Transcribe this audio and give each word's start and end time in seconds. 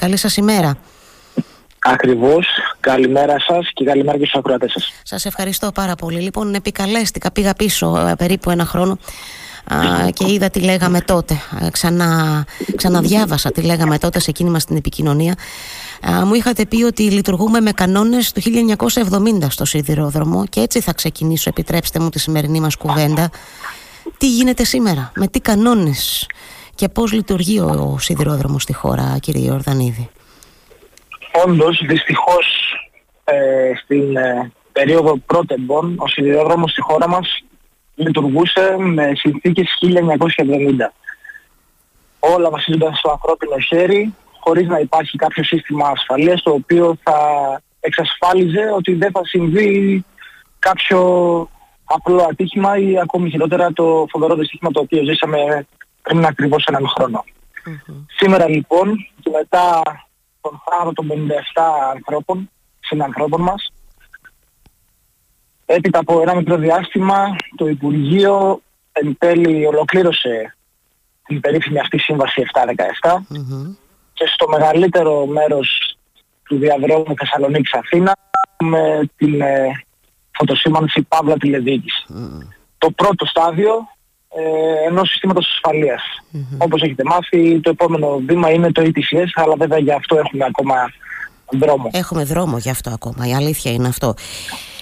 Καλή 0.00 0.16
σας 0.16 0.36
ημέρα. 0.36 0.76
Ακριβώς. 1.78 2.46
Καλημέρα 2.80 3.36
σας 3.38 3.70
και 3.74 3.84
καλημέρα 3.84 4.18
και 4.18 4.24
στους 4.24 4.38
ακροατές 4.38 4.72
σας. 4.72 4.92
Σας 5.02 5.24
ευχαριστώ 5.24 5.72
πάρα 5.72 5.94
πολύ. 5.94 6.20
Λοιπόν, 6.20 6.54
επικαλέστηκα, 6.54 7.32
πήγα 7.32 7.54
πίσω 7.54 7.96
ε, 7.96 8.14
περίπου 8.14 8.50
ένα 8.50 8.64
χρόνο 8.64 8.98
και 10.12 10.32
είδα 10.32 10.50
τι 10.50 10.60
λέγαμε 10.60 11.00
τότε. 11.00 11.40
Ξανα, 11.70 12.44
ξαναδιάβασα 12.76 13.50
τι 13.50 13.62
λέγαμε 13.62 13.98
τότε 13.98 14.20
σε 14.20 14.30
εκείνη 14.30 14.50
μας 14.50 14.64
την 14.64 14.76
επικοινωνία. 14.76 15.34
μου 16.24 16.34
είχατε 16.34 16.66
πει 16.66 16.82
ότι 16.82 17.02
λειτουργούμε 17.02 17.60
με 17.60 17.72
κανόνες 17.72 18.32
του 18.32 18.42
1970 19.42 19.46
στο 19.48 19.64
σιδηρόδρομο 19.64 20.46
και 20.46 20.60
έτσι 20.60 20.80
θα 20.80 20.92
ξεκινήσω, 20.92 21.48
επιτρέψτε 21.48 21.98
μου 21.98 22.08
τη 22.08 22.18
σημερινή 22.18 22.60
μας 22.60 22.76
κουβέντα. 22.76 23.30
Τι 24.18 24.28
γίνεται 24.28 24.64
σήμερα, 24.64 25.12
με 25.14 25.26
τι 25.26 25.40
κανόνες 25.40 26.26
και 26.78 26.88
πώς 26.88 27.12
λειτουργεί 27.12 27.60
ο 27.60 27.96
σιδηρόδρομος 27.98 28.62
στη 28.62 28.72
χώρα, 28.72 29.18
κύριε 29.20 29.46
Ιορδανίδη; 29.46 30.08
Όντως, 31.44 31.82
δυστυχώς, 31.86 32.46
ε, 33.24 33.72
στην 33.82 34.16
ε, 34.16 34.52
περίοδο 34.72 35.16
πρώτεμπων, 35.16 35.94
ο 35.98 36.08
σιδηρόδρομος 36.08 36.70
στη 36.70 36.80
χώρα 36.80 37.08
μας 37.08 37.44
λειτουργούσε 37.94 38.76
με 38.78 39.12
συνθήκες 39.14 39.78
1970. 39.80 40.92
Όλα 42.18 42.50
βασίζονταν 42.50 42.94
στο 42.94 43.10
ανθρώπινο 43.10 43.58
χέρι, 43.58 44.14
χωρίς 44.40 44.66
να 44.66 44.78
υπάρχει 44.78 45.16
κάποιο 45.16 45.44
σύστημα 45.44 45.88
ασφαλείας 45.88 46.42
το 46.42 46.50
οποίο 46.50 46.96
θα 47.02 47.18
εξασφάλιζε 47.80 48.70
ότι 48.76 48.94
δεν 48.94 49.10
θα 49.10 49.20
συμβεί 49.24 50.04
κάποιο 50.58 51.00
απλό 51.84 52.22
ατύχημα 52.30 52.78
ή 52.78 52.98
ακόμη 52.98 53.30
χειρότερα 53.30 53.72
το 53.72 54.06
φοβερό 54.10 54.34
δυστύχημα 54.34 54.70
το 54.70 54.80
οποίο 54.80 55.02
ζήσαμε 55.04 55.66
πριν 56.08 56.24
ακριβώς 56.24 56.64
έναν 56.64 56.86
Σήμερα 58.16 58.48
λοιπόν 58.48 58.96
και 59.20 59.30
μετά 59.30 59.82
τον 60.40 60.62
θάνατο 60.64 60.92
των 60.92 61.06
57 61.06 61.62
ανθρώπων, 61.94 62.50
συνανθρώπων 62.80 63.40
μας, 63.40 63.72
έπειτα 65.66 65.98
από 65.98 66.20
ένα 66.20 66.34
μικρό 66.34 66.56
διάστημα 66.56 67.36
το 67.56 67.68
Υπουργείο 67.68 68.60
εν 68.92 69.16
τέλει 69.18 69.66
ολοκλήρωσε 69.66 70.56
την 71.26 71.40
περίφημη 71.40 71.78
αυτή 71.78 71.98
σύμβαση 71.98 72.46
717 73.00 73.16
και 74.12 74.26
στο 74.26 74.48
μεγαλύτερο 74.48 75.26
μέρος 75.26 75.96
του 76.42 76.58
διαδρόμου 76.58 77.14
Θεσσαλονίκης 77.16 77.72
Αθήνα 77.72 78.16
με 78.64 79.10
την 79.16 79.40
ε, 79.40 79.84
φωτοσύμανση 80.30 81.02
Παύλα 81.02 81.36
τηλεδιοίκηση. 81.36 82.04
Το 82.78 82.90
πρώτο 82.90 83.26
στάδιο 83.26 83.88
ε, 84.38 84.88
ενός 84.88 85.08
συστήματος 85.08 85.46
ασφαλείας. 85.46 86.02
Mm-hmm. 86.02 86.56
Όπως 86.58 86.82
έχετε 86.82 87.02
μάθει, 87.04 87.60
το 87.60 87.70
επόμενο 87.70 88.20
βήμα 88.26 88.50
είναι 88.50 88.72
το 88.72 88.82
ETCS, 88.82 89.30
αλλά 89.34 89.54
βέβαια 89.58 89.78
για 89.78 89.94
αυτό 89.94 90.16
έχουμε 90.16 90.44
ακόμα 90.44 90.74
δρόμο. 91.52 91.90
Έχουμε 91.92 92.24
δρόμο 92.24 92.58
για 92.58 92.70
αυτό 92.70 92.90
ακόμα, 92.90 93.26
η 93.26 93.34
αλήθεια 93.34 93.72
είναι 93.72 93.88
αυτό. 93.88 94.14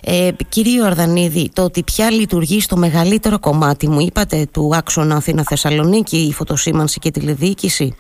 Ε, 0.03 0.31
κύριε 0.49 0.83
Ορδανίδη, 0.83 1.51
το 1.53 1.63
ότι 1.63 1.83
πια 1.83 2.11
λειτουργεί 2.11 2.61
στο 2.61 2.77
μεγαλύτερο 2.77 3.39
κομμάτι, 3.39 3.89
μου 3.89 4.01
είπατε, 4.01 4.47
του 4.53 4.71
άξονα 4.75 5.17
Αθήνα-Θεσσαλονίκη, 5.17 6.17
η 6.17 6.33
φωτοσήμανση 6.33 6.99
και 6.99 7.09
η 7.09 7.11
τηλεδιοίκηση. 7.11 7.97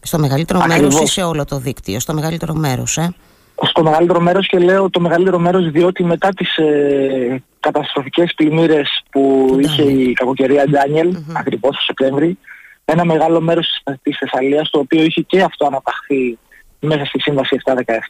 Στο 0.00 0.18
μεγαλύτερο 0.18 0.64
μέρος 0.66 1.00
ή 1.00 1.06
σε 1.06 1.22
όλο 1.22 1.44
το 1.44 1.58
δίκτυο, 1.58 2.00
στο 2.00 2.14
μεγαλύτερο 2.14 2.54
μέρος, 2.54 2.96
ε; 2.96 3.14
Στο 3.62 3.82
μεγαλύτερο 3.82 4.20
μέρος 4.20 4.46
και 4.46 4.58
λέω 4.58 4.90
το 4.90 5.00
μεγαλύτερο 5.00 5.38
μέρος 5.38 5.70
διότι 5.70 6.04
μετά 6.04 6.28
τις 6.28 6.56
ε, 6.56 7.42
καταστροφικές 7.62 8.32
πλημμύρες 8.36 9.02
που 9.10 9.56
είχε 9.60 9.82
η 9.82 10.12
κακοκαιρία 10.12 10.68
Ντάνιελ 10.68 11.16
mm-hmm. 11.16 11.32
ακριβώς 11.34 11.76
το 11.76 11.82
Σεπτέμβρη 11.82 12.38
ένα 12.84 13.04
μεγάλο 13.04 13.40
μέρος 13.40 13.82
της 14.02 14.16
Θεσσαλίας 14.18 14.70
το 14.70 14.78
οποίο 14.78 15.02
είχε 15.02 15.20
και 15.20 15.42
αυτό 15.42 15.66
αναπαχθεί 15.66 16.38
μέσα 16.80 17.04
στη 17.04 17.20
Σύμβαση 17.20 17.60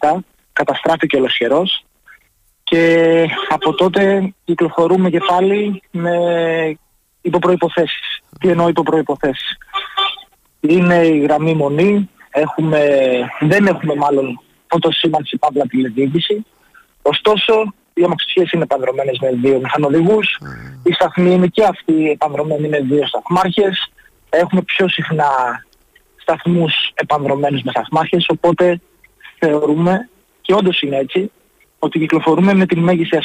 717 0.00 0.18
καταστράφηκε 0.52 1.16
ολοσχερός 1.16 1.84
και 2.62 3.26
από 3.48 3.74
τότε 3.74 4.32
κυκλοφορούμε 4.44 5.10
και 5.10 5.20
πάλι 5.26 5.82
με 5.90 6.16
υποπροϋποθέσεις. 7.20 8.22
Τι 8.40 8.48
εννοώ 8.48 8.68
υποπροϋποθέσεις; 8.68 9.56
Είναι 10.60 10.94
η 10.94 11.18
γραμμή 11.18 11.54
μονή, 11.54 12.10
έχουμε, 12.30 12.88
δεν 13.40 13.66
έχουμε 13.66 13.94
μάλλον 13.94 14.40
φωτοσήμανση 14.66 15.38
παύλα 15.38 15.66
τηλεδιοίκηση. 15.66 16.46
Ωστόσο, 17.02 17.74
οι 17.94 18.04
αμαξιές 18.04 18.50
είναι 18.52 18.62
επανδρομένες 18.62 19.18
με 19.20 19.30
δύο 19.32 19.58
μηχανοδηγούς. 19.58 20.38
Mm. 20.40 20.80
Οι 20.82 20.92
σταθμοί 20.92 21.30
είναι 21.32 21.46
και 21.46 21.64
αυτοί 21.64 22.10
επανδρομένοι 22.10 22.68
με 22.68 22.80
δύο 22.80 23.06
σταθμάρχες. 23.06 23.92
Έχουμε 24.28 24.62
πιο 24.62 24.88
συχνά 24.88 25.30
σταθμούς 26.16 26.72
επανδρομένους 26.94 27.62
με 27.62 27.70
σταθμάρχες, 27.70 28.26
οπότε 28.28 28.80
θεωρούμε, 29.38 30.08
και 30.40 30.54
όντως 30.54 30.80
είναι 30.80 30.96
έτσι, 30.96 31.30
ότι 31.78 31.98
κυκλοφορούμε 31.98 32.54
με 32.54 32.66
την 32.66 32.78
μέγιστη 32.78 33.16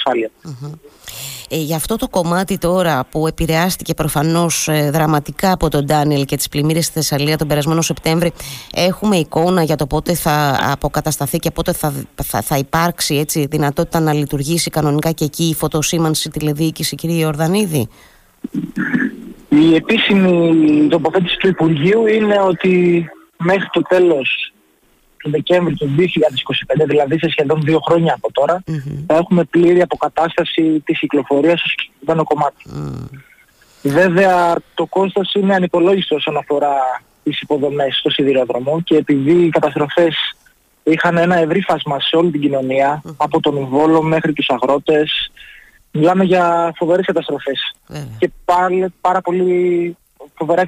ε, 1.49 1.57
για 1.57 1.75
αυτό 1.75 1.95
το 1.95 2.07
κομμάτι 2.07 2.57
τώρα 2.57 3.05
που 3.11 3.27
επηρεάστηκε 3.27 3.93
προφανώς 3.93 4.67
ε, 4.67 4.89
δραματικά 4.93 5.51
από 5.51 5.69
τον 5.69 5.85
Ντάνιελ 5.85 6.25
και 6.25 6.35
τις 6.35 6.49
πλημμύρες 6.49 6.85
στη 6.85 6.93
Θεσσαλία 6.93 7.37
τον 7.37 7.47
περασμένο 7.47 7.81
Σεπτέμβρη 7.81 8.31
έχουμε 8.73 9.15
εικόνα 9.15 9.63
για 9.63 9.75
το 9.75 9.87
πότε 9.87 10.13
θα 10.13 10.59
αποκατασταθεί 10.71 11.37
και 11.37 11.51
πότε 11.51 11.73
θα, 11.73 11.93
θα, 12.23 12.41
θα 12.41 12.57
υπάρξει 12.57 13.15
έτσι, 13.15 13.45
δυνατότητα 13.45 13.99
να 13.99 14.13
λειτουργήσει 14.13 14.69
κανονικά 14.69 15.11
και 15.11 15.25
εκεί 15.25 15.43
η 15.43 15.53
φωτοσήμανση 15.53 16.29
τηλεδιοίκηση 16.29 16.95
κύριε 16.95 17.21
Ιορδανίδη; 17.21 17.87
Η 19.49 19.75
επίσημη 19.75 20.87
τοποθέτηση 20.89 21.37
του 21.37 21.47
Υπουργείου 21.47 22.07
είναι 22.07 22.39
ότι 22.47 23.05
μέχρι 23.37 23.67
το 23.71 23.81
τέλος 23.81 24.51
του 25.27 25.33
Δεκέμβρη 25.33 25.75
του 25.75 25.95
2025, 25.97 26.85
δηλαδή 26.87 27.19
σε 27.19 27.29
σχεδόν 27.29 27.61
δύο 27.61 27.79
χρόνια 27.79 28.13
από 28.13 28.31
τώρα, 28.31 28.63
θα 29.07 29.15
έχουμε 29.15 29.43
πλήρη 29.43 29.81
αποκατάσταση 29.81 30.81
της 30.85 30.99
κυκλοφορίας 30.99 31.59
στο 31.59 31.69
συγκεκριμένο 31.69 32.23
κομμάτι. 32.23 32.63
Βέβαια 33.81 34.55
το 34.73 34.85
κόστος 34.85 35.33
είναι 35.33 35.55
ανυπολόγιστο 35.55 36.15
όσον 36.15 36.37
αφορά 36.37 36.75
τις 37.23 37.41
υποδομές 37.41 37.95
στο 37.95 38.09
σιδηρόδρομο 38.09 38.81
και 38.81 38.95
επειδή 38.95 39.45
οι 39.45 39.49
καταστροφές 39.49 40.15
είχαν 40.83 41.17
ένα 41.17 41.37
ευρύ 41.37 41.61
φάσμα 41.61 41.99
σε 41.99 42.15
όλη 42.15 42.31
την 42.31 42.41
κοινωνία, 42.41 43.01
από 43.17 43.39
τον 43.39 43.65
Βόλο 43.65 44.01
μέχρι 44.01 44.33
τους 44.33 44.49
αγρότες, 44.49 45.31
μιλάμε 45.91 46.23
για 46.23 46.73
φοβερές 46.75 47.05
καταστροφές 47.05 47.75
και 48.17 48.29
πάλι 48.45 48.93
πάρα 49.01 49.21
πολύ 49.21 49.97
φοβερά 50.33 50.63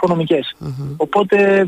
Οπότε 0.97 1.67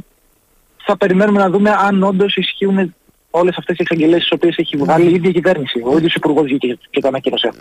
θα 0.91 0.97
περιμένουμε 0.97 1.39
να 1.39 1.49
δούμε 1.49 1.69
αν 1.69 2.03
όντως 2.03 2.35
ισχύουν 2.35 2.95
όλες 3.31 3.57
αυτές 3.57 3.77
οι 3.77 3.81
εξαγγελίες 3.81 4.19
τις 4.19 4.31
οποίες 4.31 4.57
έχει 4.57 4.77
βγάλει 4.77 5.11
η 5.11 5.13
ίδια 5.13 5.29
η 5.29 5.33
κυβέρνηση. 5.33 5.81
Ο 5.85 5.97
ίδιος 5.97 6.13
υπουργός 6.13 6.43
βγήκε 6.43 6.77
και 6.89 6.99
το 6.99 7.07
ανακοίνωσε. 7.07 7.51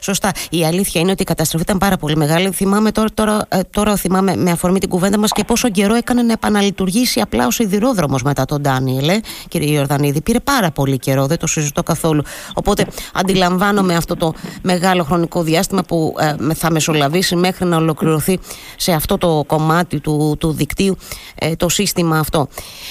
Σωστά. 0.00 0.32
Η 0.50 0.64
αλήθεια 0.64 1.00
είναι 1.00 1.10
ότι 1.10 1.22
η 1.22 1.24
καταστροφή 1.24 1.64
ήταν 1.64 1.78
πάρα 1.78 1.96
πολύ 1.96 2.16
μεγάλη. 2.16 2.50
Θυμάμαι 2.50 2.92
τώρα, 2.92 3.08
τώρα, 3.14 3.46
ε, 3.48 3.60
τώρα 3.70 3.96
θυμάμαι 3.96 4.36
με 4.36 4.50
αφορμή 4.50 4.78
την 4.78 4.88
κουβέντα 4.88 5.18
μας 5.18 5.32
και 5.32 5.44
πόσο 5.44 5.70
καιρό 5.70 5.94
έκανε 5.94 6.22
να 6.22 6.32
επαναλειτουργήσει 6.32 7.20
απλά 7.20 7.46
ο 7.46 7.50
σιδηρόδρομος 7.50 8.22
μετά 8.22 8.44
τον 8.44 8.60
Ντάνιελ, 8.60 9.08
ε, 9.08 9.20
κύριε 9.48 9.76
Ιορδανίδη. 9.76 10.20
Πήρε 10.22 10.40
πάρα 10.40 10.70
πολύ 10.70 10.98
καιρό, 10.98 11.26
δεν 11.26 11.38
το 11.38 11.46
συζητώ 11.46 11.82
καθόλου. 11.82 12.22
Οπότε 12.54 12.86
αντιλαμβάνομαι 13.14 13.94
αυτό 13.94 14.16
το 14.16 14.34
μεγάλο 14.62 15.04
χρονικό 15.04 15.42
διάστημα 15.42 15.82
που 15.82 16.14
ε, 16.18 16.54
θα 16.54 16.70
μεσολαβήσει 16.70 17.36
μέχρι 17.36 17.64
να 17.64 17.76
ολοκληρωθεί 17.76 18.38
σε 18.76 18.92
αυτό 18.92 19.18
το 19.18 19.44
κομμάτι 19.46 20.00
του, 20.00 20.36
του 20.40 20.52
δικτύου 20.52 20.96
ε, 21.34 21.56
το 21.56 21.68
σύστημα 21.68 22.18
αυτό. 22.18 22.48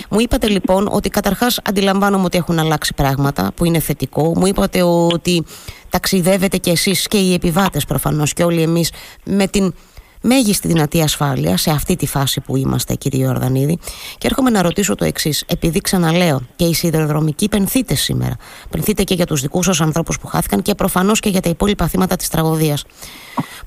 Μου 0.10 0.20
είπατε 0.20 0.48
λοιπόν 0.48 0.88
ότι 0.92 1.10
καταρχάς 1.10 1.60
αντιλαμβάνομαι 1.64 2.15
ότι 2.24 2.38
έχουν 2.38 2.60
αλλάξει 2.60 2.94
πράγματα 2.94 3.52
που 3.56 3.66
είναι 3.66 3.80
θετικό. 3.80 4.34
Μου 4.36 4.46
είπατε 4.46 4.82
ότι 4.82 5.44
ταξιδεύετε 5.90 6.58
κι 6.58 6.70
εσείς 6.70 7.08
και 7.08 7.18
οι 7.18 7.34
επιβάτες 7.34 7.86
προφανώς 7.86 8.34
και 8.34 8.44
όλοι 8.44 8.62
εμείς 8.62 8.92
με 9.24 9.48
την 9.48 9.74
μέγιστη 10.26 10.68
δυνατή 10.68 11.02
ασφάλεια 11.02 11.58
σε 11.58 11.72
αυτή 11.72 11.96
τη 11.96 12.08
φάση 12.08 12.42
που 12.42 12.56
είμαστε, 12.56 12.96
κύριε 12.96 13.28
Ορδανίδη. 13.28 13.78
Και 14.18 14.28
έρχομαι 14.28 14.50
να 14.50 14.62
ρωτήσω 14.62 14.96
το 14.96 15.06
εξής. 15.06 15.44
Επειδή 15.48 15.80
ξαναλέω 15.80 16.42
και 16.56 16.66
η 16.66 16.74
σιδηροδρομική 16.74 17.50
πενθείτε 17.50 17.96
σήμερα. 17.96 18.36
Πενθείτε 18.70 19.04
και 19.04 19.14
για 19.14 19.26
τους 19.26 19.42
δικούς 19.42 19.66
σας 19.66 19.82
ανθρώπους 19.82 20.20
που 20.20 20.28
χάθηκαν 20.28 20.62
και 20.62 20.76
προφανώς 20.76 21.20
και 21.20 21.30
για 21.30 21.42
τα 21.42 21.50
υπόλοιπα 21.50 21.88
θύματα 21.88 22.16
της 22.16 22.28
τραγωδίας. 22.28 22.84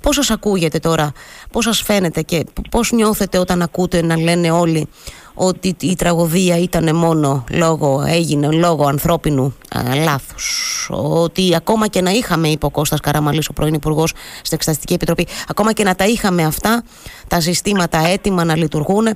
Πώς 0.00 0.14
σας 0.14 0.30
ακούγεται 0.30 0.78
τώρα, 0.78 1.12
πώς 1.52 1.64
σας 1.64 1.82
φαίνεται 1.82 2.22
και 2.22 2.44
πώς 2.70 2.92
νιώθετε 2.92 3.38
όταν 3.38 3.62
ακούτε 3.62 4.02
να 4.02 4.16
λένε 4.16 4.50
όλοι 4.50 4.88
ότι 5.38 5.76
η 5.80 5.94
τραγωδία 5.96 6.58
ήταν 6.58 6.96
μόνο 6.96 7.44
λόγω, 7.50 8.04
έγινε 8.06 8.50
λόγω 8.50 8.86
ανθρώπινου 8.86 9.54
α, 9.76 9.94
λάθους. 9.94 10.88
Ότι 10.92 11.54
ακόμα 11.56 11.86
και 11.86 12.00
να 12.00 12.10
είχαμε, 12.10 12.48
είπε 12.48 12.66
ο 12.66 12.70
Κώστας 12.70 13.00
Καραμαλής, 13.00 13.48
ο 13.48 13.52
πρώην 13.52 13.74
υπουργός 13.74 14.10
στην 14.42 14.56
Εξεταστική 14.56 14.92
Επιτροπή, 14.92 15.26
ακόμα 15.48 15.72
και 15.72 15.84
να 15.84 15.94
τα 15.94 16.06
είχαμε 16.06 16.44
αυτά, 16.44 16.82
τα 17.28 17.40
συστήματα 17.40 17.98
έτοιμα 17.98 18.44
να 18.44 18.56
λειτουργούν, 18.56 19.06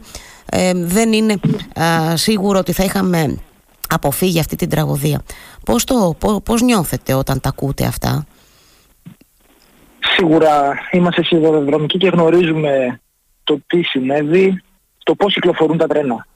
ε, 0.50 0.72
δεν 0.74 1.12
είναι 1.12 1.34
σίγουρο 2.14 2.58
ότι 2.58 2.72
θα 2.72 2.84
είχαμε 2.84 3.38
αποφύγει 3.88 4.38
αυτή 4.38 4.56
την 4.56 4.68
τραγωδία. 4.68 5.22
Πώς, 5.64 5.84
το, 5.84 6.16
πώς, 6.44 6.62
νιώθετε 6.62 7.14
όταν 7.14 7.40
τα 7.40 7.48
ακούτε 7.48 7.84
αυτά; 7.84 8.26
Σίγουρα 10.16 10.74
είμαστε 10.90 11.24
σιδηροδρομικοί 11.24 11.98
και 11.98 12.08
γνωρίζουμε 12.08 13.00
το 13.44 13.60
τι 13.66 13.82
συνέβη 13.82 14.62
το 15.02 15.14
πώς 15.14 15.34
κυκλοφορούν 15.34 15.78
τα 15.78 15.86
τρένα. 15.86 16.26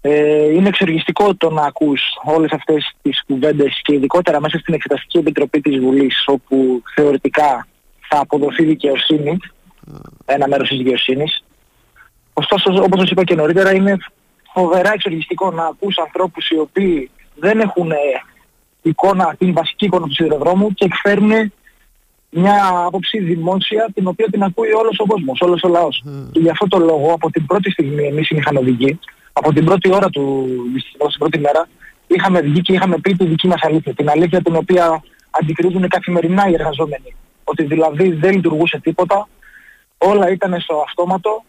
Ε, 0.00 0.52
είναι 0.52 0.68
εξοργιστικό 0.68 1.34
το 1.34 1.50
να 1.50 1.62
ακούς 1.62 2.02
όλες 2.24 2.52
αυτές 2.52 2.94
τις 3.02 3.22
κουβέντες 3.26 3.80
και 3.82 3.94
ειδικότερα 3.94 4.40
μέσα 4.40 4.58
στην 4.58 4.74
Εξεταστική 4.74 5.18
Επιτροπή 5.18 5.60
της 5.60 5.78
Βουλής 5.78 6.24
όπου 6.26 6.82
θεωρητικά 6.94 7.66
θα 8.08 8.18
αποδοθεί 8.18 8.64
δικαιοσύνη, 8.64 9.36
ένα 10.24 10.48
μέρος 10.48 10.68
της 10.68 10.78
δικαιοσύνης. 10.78 11.44
Ωστόσο, 12.32 12.82
όπως 12.82 13.00
σας 13.00 13.10
είπα 13.10 13.24
και 13.24 13.34
νωρίτερα, 13.34 13.74
είναι 13.74 13.96
φοβερά 14.52 14.92
εξοργιστικό 14.92 15.50
να 15.50 15.66
ακούς 15.66 15.98
ανθρώπους 15.98 16.48
οι 16.50 16.58
οποίοι 16.58 17.10
δεν 17.34 17.60
έχουν 17.60 17.90
ε, 17.90 17.96
εικόνα, 18.82 19.34
την 19.38 19.52
βασική 19.52 19.84
εικόνα 19.84 20.06
του 20.06 20.14
σιδηροδρόμου 20.14 20.74
και 20.74 20.84
εκφέρουν 20.84 21.52
μια 22.34 22.84
άποψη 22.86 23.18
δημόσια 23.18 23.88
την 23.94 24.06
οποία 24.06 24.26
την 24.30 24.42
ακούει 24.42 24.72
όλος 24.72 24.98
ο 24.98 25.06
κόσμος, 25.06 25.40
όλος 25.40 25.62
ο 25.62 25.68
λαός. 25.68 26.04
Mm. 26.06 26.28
Και 26.32 26.40
γι' 26.40 26.50
αυτό 26.50 26.68
το 26.68 26.78
λόγο 26.78 27.12
από 27.12 27.30
την 27.30 27.46
πρώτη 27.46 27.70
στιγμή 27.70 28.06
εμείς 28.06 28.30
οι 28.30 28.34
μηχανοδικοί, 28.34 28.98
από 29.32 29.52
την 29.52 29.64
πρώτη 29.64 29.94
ώρα 29.94 30.08
του 30.10 30.46
δυστυχώς, 30.72 31.10
την 31.10 31.18
πρώτη 31.18 31.38
μέρα, 31.38 31.68
είχαμε 32.06 32.40
βγει 32.40 32.60
και 32.60 32.72
είχαμε 32.72 32.98
πει 32.98 33.16
τη 33.16 33.26
δική 33.26 33.46
μας 33.46 33.62
αλήθεια. 33.62 33.94
Την 33.94 34.10
αλήθεια 34.10 34.42
την 34.42 34.56
οποία 34.56 35.02
αντικρίζουν 35.30 35.88
καθημερινά 35.88 36.48
οι 36.48 36.52
εργαζόμενοι. 36.52 37.16
Ότι 37.44 37.62
δηλαδή 37.62 38.10
δεν 38.10 38.34
λειτουργούσε 38.34 38.78
τίποτα, 38.82 39.28
όλα 39.98 40.30
ήταν 40.30 40.60
στο 40.60 40.84
αυτόματο 40.86 41.44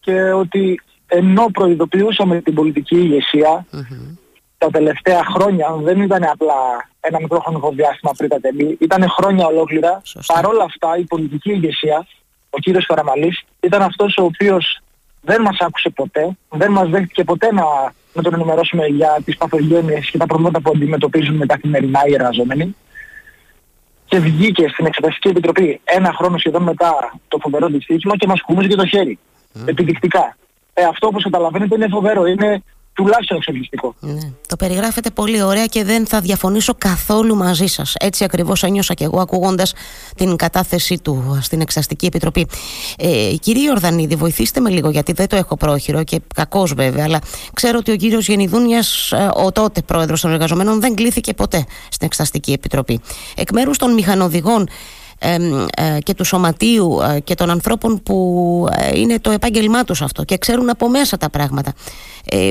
και 0.00 0.20
ότι 0.20 0.80
ενώ 1.06 1.46
προειδοποιούσαμε 1.52 2.40
την 2.40 2.54
πολιτική 2.54 2.96
ηγεσία, 2.96 3.66
mm-hmm 3.72 4.23
τα 4.58 4.68
τελευταία 4.70 5.24
χρόνια 5.24 5.76
δεν 5.82 6.00
ήταν 6.00 6.24
απλά 6.24 6.88
ένα 7.00 7.18
μικρό 7.20 7.40
χρονικό 7.40 7.70
διάστημα 7.70 8.12
πριν 8.16 8.28
τα 8.28 8.40
τέλη, 8.40 8.76
ήταν 8.80 9.08
χρόνια 9.08 9.46
ολόκληρα. 9.46 10.02
Παρ' 10.26 10.46
όλα 10.46 10.64
αυτά 10.64 10.98
η 10.98 11.04
πολιτική 11.04 11.50
ηγεσία, 11.50 12.06
ο 12.50 12.58
κύριος 12.58 12.86
Καραμαλής, 12.86 13.42
ήταν 13.60 13.82
αυτός 13.82 14.16
ο 14.16 14.24
οποίος 14.24 14.80
δεν 15.20 15.42
μας 15.42 15.56
άκουσε 15.60 15.90
ποτέ, 15.90 16.36
δεν 16.50 16.72
μας 16.72 16.88
δέχτηκε 16.88 17.24
ποτέ 17.24 17.52
να, 17.52 17.64
να 18.12 18.22
τον 18.22 18.34
ενημερώσουμε 18.34 18.86
για 18.86 19.18
τις 19.24 19.36
παθογένειες 19.36 20.10
και 20.10 20.18
τα 20.18 20.26
προβλήματα 20.26 20.60
που 20.60 20.72
αντιμετωπίζουν 20.74 21.46
καθημερινά 21.46 22.00
οι 22.06 22.14
εργαζόμενοι. 22.14 22.76
Και 24.04 24.18
βγήκε 24.18 24.68
στην 24.68 24.86
Εξεταστική 24.86 25.28
Επιτροπή 25.28 25.80
ένα 25.84 26.12
χρόνο 26.12 26.38
σχεδόν 26.38 26.62
μετά 26.62 27.12
το 27.28 27.38
φοβερό 27.40 27.66
δυστύχημα 27.66 28.16
και 28.16 28.26
μας 28.26 28.40
κουμούσε 28.40 28.68
και 28.68 28.74
το 28.74 28.86
χέρι. 28.86 29.18
Mm. 29.54 29.68
Επιδεικτικά. 29.68 30.36
Ε, 30.74 30.84
αυτό 30.84 31.06
όπως 31.06 31.22
καταλαβαίνετε 31.22 31.74
είναι 31.74 31.88
φοβερό. 31.88 32.26
Είναι 32.26 32.62
τουλάχιστον 32.94 33.36
εξοργιστικό. 33.36 33.94
Ναι. 34.00 34.18
Το 34.46 34.56
περιγράφετε 34.56 35.10
πολύ 35.10 35.42
ωραία 35.42 35.66
και 35.66 35.84
δεν 35.84 36.06
θα 36.06 36.20
διαφωνήσω 36.20 36.74
καθόλου 36.78 37.36
μαζί 37.36 37.66
σας. 37.66 37.94
Έτσι 37.98 38.24
ακριβώς 38.24 38.62
ένιωσα 38.62 38.94
και 38.94 39.04
εγώ 39.04 39.20
ακούγοντας 39.20 39.74
την 40.16 40.36
κατάθεσή 40.36 40.98
του 41.02 41.38
στην 41.42 41.60
Εξαστική 41.60 42.06
Επιτροπή. 42.06 42.46
Ε, 42.98 43.34
κύριε 43.40 43.70
Ορδανίδη, 43.70 44.16
βοηθήστε 44.16 44.60
με 44.60 44.70
λίγο 44.70 44.90
γιατί 44.90 45.12
δεν 45.12 45.28
το 45.28 45.36
έχω 45.36 45.56
πρόχειρο 45.56 46.04
και 46.04 46.20
κακώ 46.34 46.66
βέβαια, 46.76 47.04
αλλά 47.04 47.20
ξέρω 47.54 47.78
ότι 47.78 47.90
ο 47.90 47.96
κύριος 47.96 48.28
Γενιδούνιας, 48.28 49.12
ε, 49.12 49.30
ο 49.34 49.52
τότε 49.52 49.82
πρόεδρος 49.82 50.20
των 50.20 50.32
εργαζομένων, 50.32 50.80
δεν 50.80 50.94
κλήθηκε 50.94 51.34
ποτέ 51.34 51.64
στην 51.88 52.06
Εξαστική 52.06 52.52
Επιτροπή. 52.52 53.00
Εκ 53.36 53.52
μέρους 53.52 53.78
των 53.78 53.94
μηχανοδηγών, 53.94 54.62
ε, 54.62 54.68
και 55.98 56.14
του 56.14 56.24
σωματείου 56.24 56.98
ε, 57.00 57.20
και 57.20 57.34
των 57.34 57.50
ανθρώπων 57.50 58.02
που 58.02 58.68
ε, 58.78 58.98
είναι 59.00 59.18
το 59.18 59.30
επάγγελμά 59.30 59.84
τους 59.84 60.02
αυτό 60.02 60.24
και 60.24 60.38
ξέρουν 60.38 60.70
από 60.70 60.88
μέσα 60.88 61.16
τα 61.16 61.30
πράγματα. 61.30 61.72
Ε, 62.30 62.50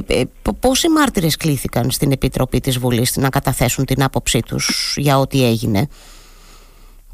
πόσοι 0.59 0.89
μάρτυρες 0.89 1.35
κλήθηκαν 1.35 1.91
στην 1.91 2.11
Επιτροπή 2.11 2.59
της 2.59 2.79
Βουλής 2.79 3.17
να 3.17 3.29
καταθέσουν 3.29 3.85
την 3.85 4.03
άποψή 4.03 4.39
τους 4.39 4.95
για 4.97 5.19
ό,τι 5.19 5.45
έγινε; 5.45 5.87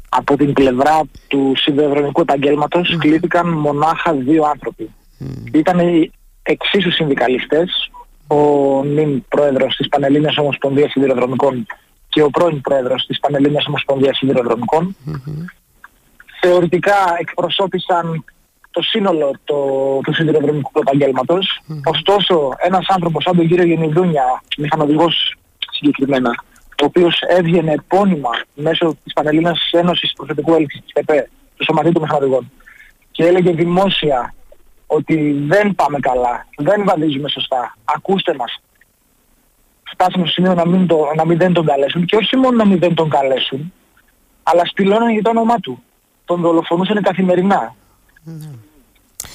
Από 0.08 0.36
την 0.36 0.52
πλευρά 0.52 1.00
του 1.26 1.52
συνδεδρομικού 1.56 2.20
επαγγέλματος 2.20 2.94
mm. 2.94 2.98
κλήθηκαν 2.98 3.48
μονάχα 3.48 4.12
δύο 4.12 4.44
άνθρωποι. 4.44 4.90
Mm. 5.20 5.54
Ήταν 5.54 5.78
εξίσου 6.42 6.90
συνδικαλιστές, 6.90 7.90
ο 8.26 8.36
νυν 8.84 9.24
πρόεδρος 9.28 9.76
της 9.76 9.88
Πανελλήνιας 9.88 10.36
Ομοσπονδίας 10.36 10.90
Σιδηροδρομικών 10.90 11.66
και 12.10 12.22
ο 12.22 12.30
πρώην 12.30 12.60
πρόεδρος 12.60 13.06
της 13.06 13.20
Πανελλήνιας 13.20 13.66
Ομοσπονδίας 13.66 14.16
Σιδηροδρομικών. 14.16 14.96
Mm-hmm. 15.06 15.44
Θεωρητικά 16.40 17.16
εκπροσώπησαν 17.18 18.24
το 18.70 18.82
σύνολο 18.82 19.30
το, 19.44 19.56
του 20.02 20.14
σιδηροδρομικού 20.14 20.70
επαγγέλματος. 20.80 21.60
Mm-hmm. 21.60 21.80
Ωστόσο, 21.84 22.54
ένας 22.58 22.86
άνθρωπος 22.88 23.22
σαν 23.22 23.36
τον 23.36 23.48
κύριο 23.48 23.64
Γενιδούνια, 23.64 24.42
μηχανοδηγός 24.58 25.34
συγκεκριμένα, 25.70 26.44
ο 26.82 26.84
οποίος 26.84 27.20
έβγαινε 27.28 27.72
επώνυμα 27.72 28.30
μέσω 28.54 28.96
της 29.04 29.12
Πανελλήνιας 29.12 29.70
Ένωσης 29.72 30.12
Προσωπικού 30.12 30.54
Έλξης 30.54 30.80
της 30.80 30.92
ΠΕΠΕ, 30.92 31.30
του 31.56 31.64
Σωματείου 31.64 31.92
των 31.92 32.02
Μηχανοδηγών, 32.02 32.52
και 33.10 33.24
έλεγε 33.26 33.52
δημόσια 33.52 34.34
ότι 34.86 35.44
δεν 35.46 35.74
πάμε 35.74 35.98
καλά, 35.98 36.46
δεν 36.56 36.84
βαδίζουμε 36.84 37.28
σωστά, 37.28 37.76
ακούστε 37.84 38.34
μας, 38.34 38.60
φτάσαμε 39.92 40.24
στο 40.24 40.32
σημείο 40.32 40.54
να 40.54 40.66
μην, 40.66 40.86
το, 40.86 40.98
να 41.16 41.26
μην 41.26 41.38
δεν 41.38 41.52
τον 41.52 41.66
καλέσουν 41.66 42.04
και 42.04 42.16
όχι 42.16 42.36
μόνο 42.36 42.56
να 42.56 42.66
μην 42.66 42.78
δεν 42.78 42.94
τον 42.94 43.10
καλέσουν, 43.10 43.72
αλλά 44.42 44.64
σπηλώναν 44.64 45.10
για 45.10 45.22
το 45.22 45.30
όνομά 45.30 45.56
του. 45.56 45.82
Τον 46.24 46.40
δολοφονούσαν 46.40 47.02
καθημερινά. 47.02 47.74
Mm. 48.26 48.30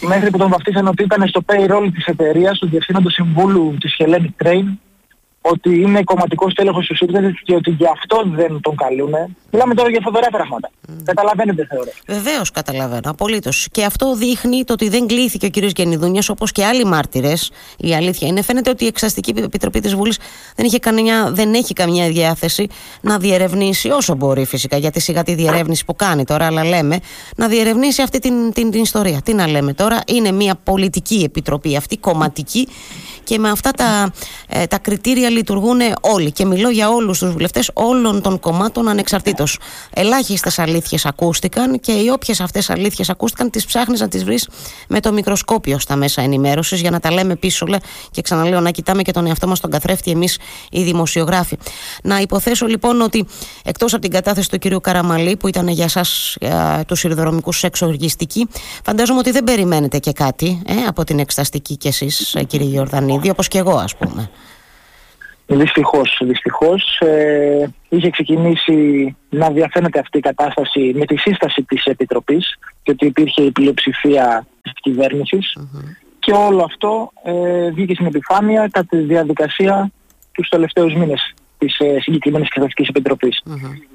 Μέχρι 0.01 0.29
που 0.29 0.37
τον 0.37 0.49
βαφτίσαν 0.49 0.87
ότι 0.87 1.03
ήταν 1.03 1.27
στο 1.27 1.41
payroll 1.45 1.89
της 1.93 2.05
εταιρείας 2.05 2.59
του 2.59 2.67
Διευθύνοντος 2.67 3.13
Συμβούλου 3.13 3.77
της 3.79 3.95
Hellenic 3.99 4.43
Train 4.43 4.63
ότι 5.51 5.81
είναι 5.81 6.03
κομματικός 6.03 6.53
τέλεχος 6.53 6.85
του 6.85 6.95
ΣΥΡΙΖΑ 6.95 7.31
και 7.43 7.55
ότι 7.55 7.69
γι' 7.71 7.87
αυτό 7.91 8.23
δεν 8.25 8.59
τον 8.61 8.75
καλούν. 8.75 9.13
Μιλάμε 9.51 9.73
τώρα 9.73 9.89
για 9.89 9.99
φοβερά 10.03 10.27
πράγματα. 10.27 10.69
Mm. 10.69 10.93
Καταλαβαίνετε 11.03 11.65
θεωρώ. 11.69 11.89
Βεβαίως 12.07 12.51
καταλαβαίνω, 12.51 13.09
απολύτως. 13.09 13.67
Και 13.71 13.85
αυτό 13.85 14.15
δείχνει 14.15 14.63
το 14.63 14.73
ότι 14.73 14.89
δεν 14.89 15.07
κλείθηκε 15.07 15.45
ο 15.45 15.49
κ. 15.49 15.57
Γενιδούνια 15.57 16.23
όπως 16.27 16.51
και 16.51 16.65
άλλοι 16.65 16.85
μάρτυρες. 16.85 17.51
Η 17.77 17.95
αλήθεια 17.95 18.27
είναι, 18.27 18.41
φαίνεται 18.41 18.69
ότι 18.69 18.83
η 18.83 18.87
Εξαστική 18.87 19.33
Επιτροπή 19.37 19.79
της 19.79 19.95
Βουλής 19.95 20.19
δεν, 20.55 20.69
δεν 21.33 21.53
έχει 21.53 21.73
καμιά 21.73 22.07
διάθεση 22.07 22.67
να 23.01 23.17
διερευνήσει 23.17 23.89
όσο 23.89 24.15
μπορεί 24.15 24.45
φυσικά, 24.45 24.77
γιατί 24.77 24.99
σιγά 24.99 25.23
τη 25.23 25.33
διερεύνηση 25.33 25.85
που 25.85 25.95
κάνει 25.95 26.23
τώρα, 26.23 26.45
αλλά 26.45 26.63
λέμε 26.63 26.99
να 27.35 27.47
διερευνήσει 27.47 28.01
αυτή 28.01 28.19
την, 28.19 28.53
την, 28.53 28.71
την 28.71 28.81
ιστορία. 28.81 29.21
Τι 29.21 29.33
να 29.33 29.47
λέμε 29.47 29.73
τώρα, 29.73 30.01
είναι 30.07 30.31
μια 30.31 30.55
πολιτική 30.63 31.21
επιτροπή 31.25 31.75
αυτή, 31.75 31.97
κομματική 31.97 32.67
και 33.25 33.39
με 33.39 33.49
αυτά 33.49 33.71
τα, 33.71 34.11
ε, 34.47 34.65
τα 34.65 34.77
κριτήρια 34.77 35.29
λειτουργούν 35.29 35.79
όλοι. 36.01 36.31
Και 36.31 36.45
μιλώ 36.45 36.69
για 36.69 36.89
όλους 36.89 37.19
τους 37.19 37.31
βουλευτές 37.31 37.69
όλων 37.73 38.21
των 38.21 38.39
κομμάτων 38.39 38.87
ανεξαρτήτως. 38.87 39.59
Ελάχιστες 39.93 40.59
αλήθειες 40.59 41.05
ακούστηκαν 41.05 41.79
και 41.79 41.91
οι 41.91 42.09
όποιες 42.09 42.39
αυτές 42.39 42.69
αλήθειες 42.69 43.09
ακούστηκαν, 43.09 43.49
τις 43.49 43.65
ψάχνεις 43.65 43.99
να 43.99 44.07
τις 44.07 44.23
βρεις 44.23 44.49
με 44.87 44.99
το 44.99 45.11
μικροσκόπιο 45.13 45.79
στα 45.79 45.95
μέσα 45.95 46.21
ενημέρωσης 46.21 46.81
για 46.81 46.91
να 46.91 46.99
τα 46.99 47.11
λέμε 47.11 47.35
πίσω 47.35 47.65
λέ, 47.65 47.77
και 48.11 48.21
ξαναλέω 48.21 48.59
να 48.59 48.71
κοιτάμε 48.71 49.01
και 49.01 49.11
τον 49.11 49.27
εαυτό 49.27 49.47
μας 49.47 49.59
τον 49.59 49.71
καθρέφτη 49.71 50.11
εμείς 50.11 50.37
οι 50.71 50.83
δημοσιογράφοι. 50.83 51.57
Να 52.03 52.19
υποθέσω 52.19 52.65
λοιπόν 52.65 53.01
ότι 53.01 53.25
εκτός 53.63 53.93
από 53.93 54.01
την 54.01 54.11
κατάθεση 54.11 54.49
του 54.49 54.57
κυρίου 54.57 54.81
Καραμαλή 54.81 55.35
που 55.35 55.47
ήταν 55.47 55.67
για 55.67 55.83
εσά 55.83 56.05
τους 56.87 56.99
σιδηροδρομικούς 56.99 57.63
εξοργιστική, 57.63 58.47
φαντάζομαι 58.83 59.19
ότι 59.19 59.31
δεν 59.31 59.43
περιμένετε 59.43 59.99
και 59.99 60.11
κάτι 60.11 60.61
ε, 60.65 60.73
από 60.87 61.03
την 61.03 61.19
εξεταστική 61.19 61.77
κι 61.77 61.87
εσείς, 61.87 62.33
ε, 62.35 62.43
κύριε 62.43 62.67
Γιορδανίδη, 63.15 63.29
όπως 63.29 63.47
και 63.47 63.57
εγώ 63.57 63.77
ας 63.77 63.95
πούμε. 63.95 64.29
Δυστυχώς, 65.47 66.21
δυστυχώς 66.23 66.99
ε, 66.99 67.73
είχε 67.89 68.09
ξεκινήσει 68.09 69.15
να 69.29 69.49
διαφαίνεται 69.49 69.99
αυτή 69.99 70.17
η 70.17 70.21
κατάσταση 70.21 70.91
με 70.95 71.05
τη 71.05 71.17
σύσταση 71.17 71.63
της 71.63 71.85
Επιτροπής 71.85 72.57
και 72.83 72.91
ότι 72.91 73.05
υπήρχε 73.05 73.41
η 73.41 73.51
πλειοψηφία 73.51 74.47
της 74.61 74.71
κυβερνησης 74.81 75.57
και 76.19 76.31
όλο 76.31 76.63
αυτό 76.63 77.11
ε, 77.23 77.71
βγήκε 77.71 77.93
στην 77.93 78.05
επιφάνεια 78.05 78.69
κατά 78.71 78.87
τη 78.89 78.97
διαδικασία 78.97 79.91
τους 80.31 80.49
τελευταίους 80.49 80.93
μήνες 80.93 81.33
της 81.57 81.79
ε, 81.79 81.99
συγκεκριμένης 82.01 82.47
Εξεταστικής 82.47 83.41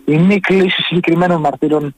Η 0.05 0.19
μη 0.19 0.41
κλίση 0.41 0.83
συγκεκριμένων 0.83 1.41
μαρτύρων 1.41 1.95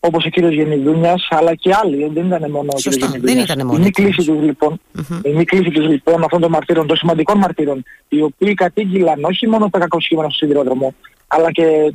όπως 0.00 0.24
ο 0.24 0.28
κύριος 0.28 0.52
Γενιδούνιας, 0.52 1.28
αλλά 1.30 1.54
και 1.54 1.74
άλλοι, 1.82 2.10
δεν 2.14 2.26
ήταν 2.26 2.50
μόνο 2.50 2.68
ο 2.72 2.76
κύριος 2.76 2.96
Γενιδούνιας. 2.96 3.34
Δεν 3.34 3.44
ήταν 3.44 3.66
μόνο. 3.66 3.78
Η 3.78 3.82
μη 3.82 3.90
κλίση 3.90 4.16
τους 4.16 4.42
λοιπόν, 4.42 4.80
mm-hmm. 4.98 5.20
η 5.24 5.30
μη 5.30 5.44
κλίση 5.44 5.70
τους 5.70 5.88
λοιπόν 5.88 6.22
αυτών 6.22 6.40
των 6.40 6.50
μαρτύρων, 6.50 6.86
των 6.86 6.96
σημαντικών 6.96 7.38
μαρτύρων, 7.38 7.82
οι 8.08 8.22
οποίοι 8.22 8.54
κατήγγυλαν 8.54 9.24
όχι 9.24 9.48
μόνο 9.48 9.70
τα 9.70 9.78
κακό 9.78 10.00
σχήματα 10.00 10.28
στο 10.28 10.36
σιδηρόδρομο, 10.36 10.94
αλλά 11.26 11.50
και 11.50 11.94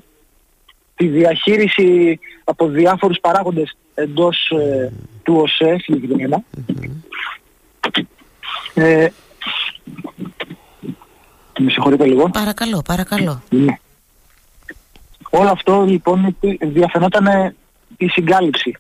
τη 0.96 1.08
διαχείριση 1.08 2.20
από 2.44 2.68
διάφορους 2.68 3.20
παράγοντες 3.22 3.78
εντός 3.94 4.50
ε, 4.50 4.92
του 5.24 5.36
ΟΣΕ 5.36 5.78
συγκεκριμένα. 5.80 6.44
Mm-hmm. 6.68 8.02
Ε, 8.74 9.08
με 11.60 11.72
συγχωρείτε 11.72 12.06
λίγο. 12.06 12.30
Παρακαλώ, 12.30 12.82
παρακαλώ. 12.86 13.42
Ναι. 13.50 13.78
Όλο 15.30 15.50
αυτό 15.50 15.86
λοιπόν 15.88 16.36
διαφαινόταν 16.60 17.56
η 17.98 18.08
συγκάλυψη. 18.08 18.78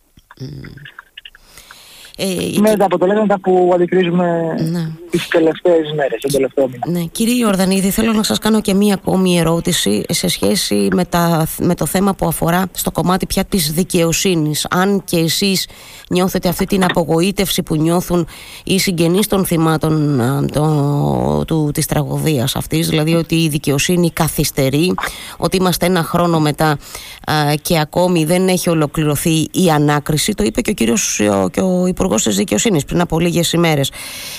Ε, 2.17 2.59
με 2.59 2.75
τα 2.75 2.85
αποτελέσματα 2.85 3.39
που 3.39 3.71
αντικρίζουμε 3.73 4.55
ναι. 4.71 4.89
τις 5.09 5.27
τελευταίες 5.27 5.93
μέρες, 5.95 6.21
τον 6.21 6.31
τελευταίο 6.31 6.67
μήνα. 6.67 6.99
Ναι. 6.99 7.05
Κύριε 7.11 7.33
Ιορδανίδη, 7.33 7.89
θέλω 7.89 8.13
να 8.13 8.23
σας 8.23 8.39
κάνω 8.39 8.61
και 8.61 8.73
μία 8.73 8.93
ακόμη 8.93 9.37
ερώτηση 9.37 10.03
σε 10.09 10.27
σχέση 10.27 10.87
με, 10.93 11.05
τα, 11.05 11.47
με 11.59 11.75
το 11.75 11.85
θέμα 11.85 12.13
που 12.13 12.27
αφορά 12.27 12.65
στο 12.71 12.91
κομμάτι 12.91 13.25
πια 13.25 13.43
της 13.43 13.71
δικαιοσύνης. 13.71 14.67
Αν 14.69 15.03
και 15.03 15.17
εσείς 15.17 15.67
νιώθετε 16.09 16.49
αυτή 16.49 16.65
την 16.65 16.83
απογοήτευση 16.83 17.63
που 17.63 17.75
νιώθουν 17.75 18.27
οι 18.63 18.79
συγγενείς 18.79 19.27
των 19.27 19.45
θυμάτων 19.45 20.21
το, 20.51 21.43
του, 21.47 21.71
της 21.73 21.85
τραγωδίας 21.85 22.55
αυτής, 22.55 22.89
δηλαδή 22.89 23.13
ότι 23.13 23.35
η 23.35 23.47
δικαιοσύνη 23.47 24.11
καθυστερεί, 24.11 24.93
ότι 25.37 25.57
είμαστε 25.57 25.85
ένα 25.85 26.03
χρόνο 26.03 26.39
μετά 26.39 26.77
και 27.61 27.79
ακόμη 27.79 28.25
δεν 28.25 28.47
έχει 28.47 28.69
ολοκληρωθεί 28.69 29.47
η 29.51 29.69
ανάκριση, 29.73 30.33
το 30.33 30.43
είπε 30.43 30.61
και 30.61 30.69
ο 30.69 30.73
κύριος 30.73 31.21
και 31.51 31.61
ο 31.61 31.87
Υπουργός 32.05 32.23
της 32.23 32.35
Δικαιοσύνης 32.35 32.85
πριν 32.85 33.01
από 33.01 33.19
λίγες 33.19 33.53
ημέρες. 33.53 33.91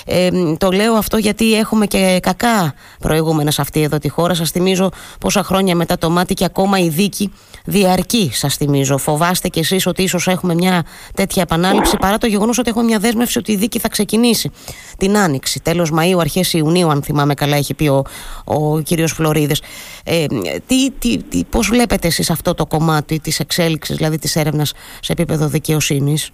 Ε, 0.05 0.29
το 0.57 0.71
λέω 0.71 0.93
αυτό 0.93 1.17
γιατί 1.17 1.53
έχουμε 1.53 1.85
και 1.85 2.19
κακά 2.21 2.73
προηγούμενα 2.99 3.51
σε 3.51 3.61
αυτή 3.61 3.81
εδώ 3.81 3.97
τη 3.97 4.09
χώρα. 4.09 4.33
Σας 4.33 4.51
θυμίζω 4.51 4.91
πόσα 5.19 5.43
χρόνια 5.43 5.75
μετά 5.75 5.97
το 5.97 6.09
μάτι 6.09 6.33
και 6.33 6.45
ακόμα 6.45 6.79
η 6.79 6.89
δίκη 6.89 7.33
διαρκεί, 7.65 8.29
σας 8.33 8.55
θυμίζω. 8.55 8.97
Φοβάστε 8.97 9.47
κι 9.47 9.59
εσείς 9.59 9.85
ότι 9.85 10.03
ίσως 10.03 10.27
έχουμε 10.27 10.53
μια 10.53 10.85
τέτοια 11.13 11.41
επανάληψη 11.41 11.97
παρά 11.97 12.17
το 12.17 12.27
γεγονός 12.27 12.57
ότι 12.57 12.69
έχουμε 12.69 12.85
μια 12.85 12.99
δέσμευση 12.99 13.37
ότι 13.37 13.51
η 13.51 13.55
δίκη 13.55 13.79
θα 13.79 13.87
ξεκινήσει 13.89 14.51
την 14.97 15.17
Άνοιξη. 15.17 15.59
Τέλος 15.59 15.91
Μαΐου, 15.93 16.17
αρχές 16.19 16.53
Ιουνίου, 16.53 16.89
αν 16.89 17.03
θυμάμαι 17.03 17.33
καλά, 17.33 17.55
έχει 17.55 17.73
πει 17.73 17.87
ο, 17.87 18.03
ο 18.43 18.79
κύριος 18.79 19.11
Φλωρίδης. 19.11 19.61
Ε, 20.03 20.25
τι, 20.67 20.91
τι, 20.91 21.17
τι, 21.17 21.43
πώς 21.43 21.67
βλέπετε 21.67 22.07
εσείς 22.07 22.29
αυτό 22.29 22.53
το 22.53 22.65
κομμάτι 22.65 23.19
της 23.19 23.39
εξέλιξης, 23.39 23.95
δηλαδή 23.95 24.17
της 24.17 24.35
έρευνας 24.35 24.73
σε 25.01 25.11
επίπεδο 25.11 25.47
δικαιοσύνης; 25.47 26.29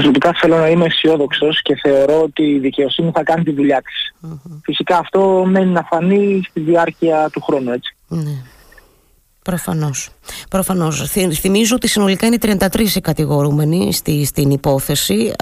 Προσωπικά 0.00 0.32
θέλω 0.40 0.56
να 0.56 0.68
είμαι 0.68 0.84
αισιόδοξος 0.84 1.62
και 1.62 1.76
θεωρώ 1.82 2.22
ότι 2.22 2.42
η 2.42 2.58
δικαιοσύνη 2.58 3.10
θα 3.14 3.22
κάνει 3.22 3.42
τη 3.42 3.52
δουλειά 3.52 3.82
της. 3.82 4.14
Φυσικά 4.62 4.98
αυτό 4.98 5.44
μένει 5.46 5.70
να 5.70 5.82
φανεί 5.82 6.40
στη 6.48 6.60
διάρκεια 6.60 7.28
του 7.32 7.40
χρόνου, 7.40 7.72
έτσι. 7.72 7.96
Ναι. 8.08 8.42
Προφανώς. 9.42 10.10
Προφανώς. 10.50 11.10
Θυμίζω 11.40 11.74
ότι 11.74 11.88
συνολικά 11.88 12.26
είναι 12.26 12.38
33 12.40 12.80
οι 12.94 13.00
κατηγορούμενοι 13.00 13.92
στη, 13.92 14.24
στην 14.24 14.50
υπόθεση 14.50 15.32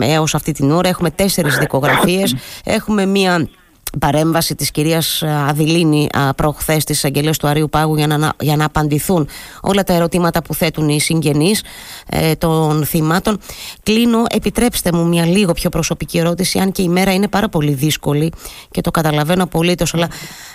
ε, 0.00 0.12
έως 0.12 0.34
αυτή 0.34 0.52
την 0.52 0.70
ώρα. 0.70 0.88
Έχουμε 0.88 1.10
τέσσερις 1.10 1.58
δικογραφίες. 1.58 2.34
Έχουμε 2.64 3.06
μία 3.06 3.48
παρέμβαση 3.98 4.54
της 4.54 4.70
κυρίας 4.70 5.22
Αδηλίνη 5.22 6.08
προχθές 6.36 6.84
της 6.84 7.04
αγγελίας 7.04 7.36
του 7.36 7.48
Αρίου 7.48 7.68
Πάγου 7.68 7.96
για 7.96 8.06
να, 8.06 8.32
για 8.40 8.56
να 8.56 8.64
απαντηθούν 8.64 9.28
όλα 9.60 9.82
τα 9.82 9.92
ερωτήματα 9.92 10.42
που 10.42 10.54
θέτουν 10.54 10.88
οι 10.88 11.00
συγγενείς 11.00 11.62
ε, 12.08 12.34
των 12.34 12.84
θυμάτων. 12.84 13.38
Κλείνω, 13.82 14.24
επιτρέψτε 14.30 14.92
μου 14.92 15.08
μια 15.08 15.26
λίγο 15.26 15.52
πιο 15.52 15.70
προσωπική 15.70 16.18
ερώτηση, 16.18 16.58
αν 16.58 16.72
και 16.72 16.82
η 16.82 16.88
μέρα 16.88 17.12
είναι 17.12 17.28
πάρα 17.28 17.48
πολύ 17.48 17.72
δύσκολη 17.72 18.32
και 18.70 18.80
το 18.80 18.90
καταλαβαίνω 18.90 19.42
απολύτως, 19.42 19.94
αλλά 19.94 20.08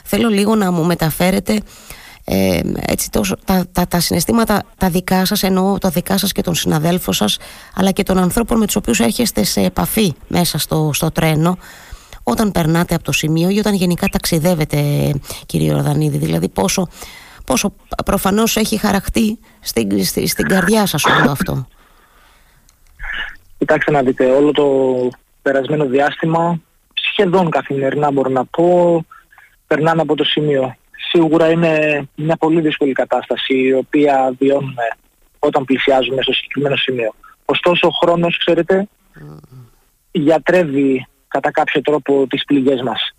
θέλω 0.03 0.29
λίγο 0.29 0.55
να 0.55 0.71
μου 0.71 0.83
μεταφέρετε 0.83 1.59
ε, 2.27 2.59
έτσι 2.85 3.09
τόσο, 3.09 3.35
τα, 3.45 3.65
τα, 3.71 3.87
τα 3.87 3.99
συναισθήματα 3.99 4.63
τα 4.77 4.89
δικά 4.89 5.25
σας 5.25 5.43
εννοώ 5.43 5.77
τα 5.77 5.89
δικά 5.89 6.17
σας 6.17 6.31
και 6.31 6.41
των 6.41 6.55
συναδέλφων 6.55 7.13
σας 7.13 7.37
αλλά 7.75 7.91
και 7.91 8.03
των 8.03 8.17
ανθρώπων 8.17 8.57
με 8.57 8.65
τους 8.65 8.75
οποίους 8.75 8.99
έρχεστε 8.99 9.43
σε 9.43 9.61
επαφή 9.61 10.13
μέσα 10.27 10.57
στο, 10.57 10.89
στο 10.93 11.11
τρένο 11.11 11.57
όταν 12.27 12.51
περνάτε 12.51 12.95
από 12.95 13.03
το 13.03 13.11
σημείο 13.11 13.49
ή 13.49 13.59
όταν 13.59 13.73
γενικά 13.73 14.07
ταξιδεύετε 14.07 14.79
κύριε 15.45 15.73
Ορδανίδη 15.73 16.17
δηλαδή 16.17 16.49
πόσο, 16.49 16.87
πόσο 17.45 17.73
προφανώς 18.05 18.55
έχει 18.55 18.77
χαραχτεί 18.77 19.39
στην, 19.59 20.05
στην 20.05 20.47
καρδιά 20.47 20.85
σας 20.85 21.03
όλο 21.05 21.31
αυτό. 21.31 21.67
Κοιτάξτε 23.57 23.91
να 23.91 24.01
δείτε 24.01 24.31
όλο 24.31 24.51
το 24.51 24.67
περασμένο 25.41 25.85
διάστημα 25.85 26.59
σχεδόν 26.93 27.49
καθημερινά 27.49 28.11
μπορώ 28.11 28.29
να 28.29 28.45
πω 28.45 29.05
περνάμε 29.67 30.01
από 30.01 30.15
το 30.15 30.23
σημείο. 30.23 30.75
Σίγουρα 31.09 31.49
είναι 31.49 32.03
μια 32.15 32.35
πολύ 32.35 32.61
δύσκολη 32.61 32.91
κατάσταση 32.91 33.53
η 33.53 33.73
οποία 33.73 34.35
βιώνουμε 34.39 34.83
όταν 35.39 35.65
πλησιάζουμε 35.65 36.21
στο 36.21 36.33
συγκεκριμένο 36.33 36.75
σημείο. 36.75 37.13
Ωστόσο 37.45 37.87
ο 37.87 37.91
χρόνος, 37.91 38.37
ξέρετε, 38.37 38.87
γιατρεύει 40.11 41.07
κατά 41.35 41.51
κάποιο 41.51 41.81
τρόπο 41.81 42.27
τις 42.27 42.45
πληγές 42.45 42.81
μας. 42.81 43.15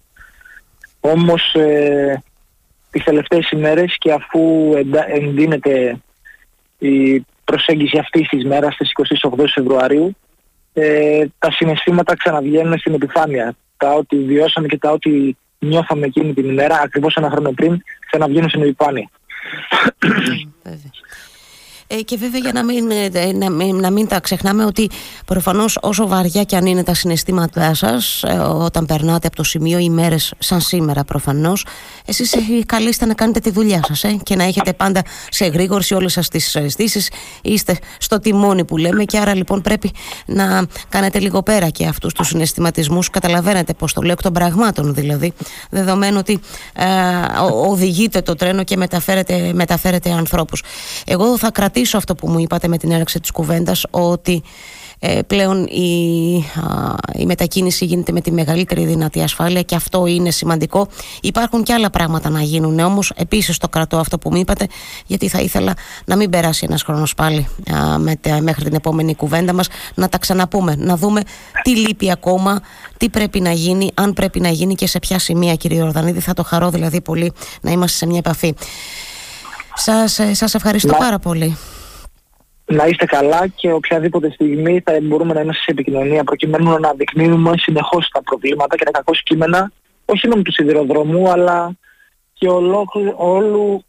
Όμως 1.01 1.55
ε, 1.55 2.23
τις 2.91 3.05
τελευταίες 3.05 3.51
ημέρες 3.51 3.97
και 3.99 4.13
αφού 4.13 4.73
εντείνεται 5.09 6.01
η 6.79 7.27
προσέγγιση 7.45 7.99
αυτής 7.99 8.29
της 8.29 8.45
μέρας 8.45 8.75
στις 8.75 8.91
28 9.23 9.45
Φεβρουαρίου 9.55 10.17
ε, 10.73 11.25
τα 11.39 11.51
συναισθήματα 11.53 12.17
ξαναβγαίνουν 12.17 12.79
στην 12.79 12.95
επιφάνεια. 12.95 13.57
Τα 13.77 13.93
ότι 13.93 14.17
βιώσαμε 14.17 14.67
και 14.67 14.79
τα 14.79 14.91
ότι 14.91 15.37
νιώθαμε 15.59 16.07
εκείνη 16.07 16.35
την 16.35 16.49
ημέρα, 16.51 16.81
ακριβώς 16.81 17.15
ένα 17.15 17.31
χρόνο 17.31 17.51
πριν, 17.51 17.83
ξαναβγαίνουν 18.07 18.49
στην 18.49 18.63
επιφάνεια. 18.63 19.11
Ε, 21.89 21.95
και 21.95 22.17
βέβαια 22.17 22.41
για 22.41 22.53
να 22.53 22.65
μην, 22.65 22.91
ε, 22.91 23.33
να, 23.33 23.51
μην, 23.51 23.77
να 23.77 23.91
μην 23.91 24.07
τα 24.07 24.21
ξεχνάμε 24.21 24.65
ότι 24.65 24.91
προφανώς 25.27 25.79
όσο 25.83 26.07
βαριά 26.07 26.43
και 26.45 26.57
αν 26.57 26.67
είναι 26.67 26.83
τα 26.83 26.95
συναισθήματά 26.95 27.75
σας 27.75 28.23
ε, 28.23 28.39
όταν 28.39 28.87
περνάτε 28.87 29.27
από 29.27 29.37
το 29.37 29.43
σημείο 29.43 29.79
οι 29.79 29.91
μέρες 29.91 30.35
σαν 30.39 30.61
σήμερα 30.61 31.05
προφανώς 31.05 31.67
εσείς 32.07 32.35
καλείστε 32.67 33.07
να 33.07 33.15
κάνετε 33.15 33.41
τη 33.41 33.51
δουλειά 33.51 33.81
σας 33.87 34.05
ε, 34.05 34.19
και 34.23 34.37
να 34.37 34.45
έχετε 34.45 34.73
πάντα 34.73 35.03
σε 35.31 35.45
εγρήγορση 35.45 35.95
όλες 35.95 36.13
σας 36.13 36.29
τις 36.29 36.55
αισθήσεις. 36.55 37.11
είστε 37.43 37.79
στο 37.99 38.21
τιμόνι 38.21 38.65
που 38.65 38.77
λέμε 38.77 39.05
και 39.05 39.19
άρα 39.19 39.35
λοιπόν 39.35 39.63
πρέπει 39.63 39.93
να 40.27 40.67
κάνετε 40.89 41.19
λίγο 41.19 41.43
πέρα 41.43 41.69
και 41.69 41.87
αυτούς 41.87 42.13
τους 42.13 42.29
συναισθηματισμούς. 42.29 43.11
Καταλαβαίνετε 43.11 43.75
πως 43.75 43.93
το 43.93 44.03
λέω 44.03 44.13
εκ 44.13 44.23
των 44.23 44.33
πραγμάτων 44.33 44.95
δηλαδή. 44.95 45.33
Δεδομένου 45.71 46.17
ότι 46.19 46.41
ε, 46.75 46.85
οδηγείτε 47.69 48.21
το 48.21 48.35
τρένο 48.35 48.65
και 48.65 48.77
μεταφέρετε, 48.77 49.51
μεταφέρετε 49.55 50.11
ανθρώπους. 50.11 50.63
Εγώ 51.07 51.39
θα 51.39 51.51
κρατήσω 51.51 51.75
κρατήσω 51.77 51.97
αυτό 51.97 52.15
που 52.15 52.29
μου 52.29 52.39
είπατε 52.39 52.69
με 52.69 52.79
την 52.79 52.91
έναρξη 52.91 53.21
της 53.21 53.31
κουβέντας 53.31 53.87
ότι 53.91 54.43
ε, 54.99 55.23
πλέον 55.27 55.65
η, 55.65 56.35
η 57.15 57.27
μετακίνηση 57.27 57.85
γίνεται 57.85 58.13
με 58.13 58.21
τη 58.21 58.33
μεγαλύτερη 58.33 58.85
δυνατή 58.85 59.23
ασφάλεια 59.23 59.63
και 59.63 59.75
αυτό 59.75 60.07
είναι 60.07 60.31
σημαντικό. 60.31 60.89
Υπάρχουν 61.23 61.63
και 61.63 61.73
άλλα 61.73 61.91
πράγματα 61.91 62.31
να 62.31 62.43
γίνουν 62.43 62.79
όμως 62.79 63.13
επίσης 63.17 63.59
το 63.59 63.69
κρατώ 63.69 63.97
αυτό 63.97 64.19
που 64.19 64.31
μου 64.31 64.37
είπατε 64.37 64.67
γιατί 65.07 65.29
θα 65.29 65.41
ήθελα 65.41 65.75
να 66.05 66.17
μην 66.17 66.31
περάσει 66.31 66.65
ένας 66.69 66.83
χρόνος 66.83 67.15
πάλι 67.15 67.49
με, 67.99 68.41
μέχρι 68.41 68.65
την 68.65 68.75
επόμενη 68.75 69.15
κουβέντα 69.15 69.53
μας 69.53 69.69
να 69.95 70.09
τα 70.09 70.19
ξαναπούμε, 70.19 70.75
να 70.79 70.97
δούμε 70.97 71.21
τι 71.63 71.77
λείπει 71.77 72.11
ακόμα, 72.11 72.61
τι 72.97 73.09
πρέπει 73.09 73.41
να 73.41 73.53
γίνει, 73.53 73.91
αν 73.95 74.13
πρέπει 74.13 74.41
να 74.41 74.49
γίνει 74.49 74.75
και 74.75 74.87
σε 74.87 74.99
ποια 74.99 75.19
σημεία 75.19 75.55
κύριε 75.55 75.83
Ορδανίδη 75.83 76.21
θα 76.21 76.35
το 76.35 76.43
χαρώ 76.43 76.71
δηλαδή 76.71 77.01
πολύ 77.01 77.33
να 77.61 77.71
είμαστε 77.71 77.97
σε 77.97 78.07
μια 78.07 78.19
επαφή. 78.19 78.55
Σας, 79.77 80.19
ε, 80.19 80.35
σας 80.35 80.55
ευχαριστώ 80.55 80.95
πάρα 80.99 81.19
πολύ. 81.19 81.57
Να 82.67 82.87
είστε 82.87 83.05
καλά 83.05 83.47
και 83.47 83.73
οποιαδήποτε 83.73 84.31
στιγμή 84.31 84.83
θα 84.85 84.99
μπορούμε 85.03 85.35
να 85.35 85.41
είμαστε 85.41 85.63
σε 85.63 85.71
επικοινωνία 85.71 86.25
προκειμένου 86.25 86.71
να 86.71 86.75
αναδεικνύουμε 86.75 87.53
συνεχώς 87.57 88.09
τα 88.13 88.23
προβλήματα 88.23 88.77
και 88.77 88.85
τα 88.85 88.91
κακό 88.91 89.13
κείμενα 89.25 89.73
όχι 90.05 90.29
μόνο 90.29 90.43
του 90.43 90.53
σιδηροδρομού 90.53 91.31
αλλά 91.31 91.77
και 92.33 92.49
όλου 93.17 93.85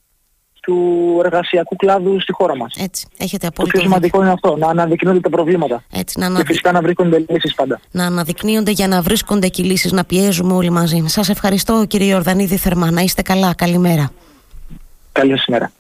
του 0.62 1.22
εργασιακού 1.24 1.76
κλάδου 1.76 2.22
στη 2.22 2.32
χώρα 2.34 2.56
μας. 2.56 2.74
Έτσι, 2.78 3.08
έχετε 3.18 3.48
απόλυτο. 3.48 3.74
Το 3.74 3.78
πιο 3.78 3.90
σημαντικό 3.90 4.22
είναι 4.22 4.32
αυτό, 4.32 4.56
να 4.56 4.68
αναδεικνύονται 4.68 5.20
τα 5.20 5.30
προβλήματα. 5.30 5.84
Έτσι, 5.92 6.20
να 6.20 6.28
Και 6.28 6.44
φυσικά 6.46 6.72
να 6.72 6.82
βρίσκονται 6.82 7.26
λύσεις 7.30 7.54
πάντα. 7.56 7.80
Να 7.92 8.06
αναδεικνύονται 8.06 8.72
για 8.72 8.88
να 8.88 9.02
βρίσκονται 9.02 9.48
και 9.48 9.64
λύσεις, 9.64 9.92
να 9.92 10.04
πιέζουμε 10.04 10.54
όλοι 10.54 10.70
μαζί. 10.70 11.04
Σας 11.06 11.30
ευχαριστώ 11.30 11.86
κύριε 11.88 12.12
Ιορδανίδη 12.12 12.58
θερμά. 12.58 12.92
Να 12.92 13.02
είστε 13.02 13.22
καλά. 13.22 13.54
Καλημέρα. 13.54 14.12
Καλή 15.18 15.38
σήμερα. 15.38 15.72